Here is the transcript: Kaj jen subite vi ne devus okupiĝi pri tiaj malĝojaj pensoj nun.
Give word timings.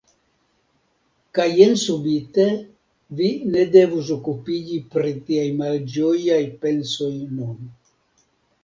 Kaj 1.37 1.45
jen 1.59 1.75
subite 1.81 2.47
vi 3.21 3.29
ne 3.57 3.67
devus 3.77 4.11
okupiĝi 4.17 4.79
pri 4.97 5.15
tiaj 5.31 5.45
malĝojaj 5.63 6.45
pensoj 6.67 7.17
nun. 7.39 7.63